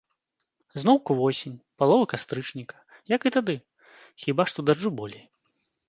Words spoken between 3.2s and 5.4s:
і тады, хіба што дажджу болей.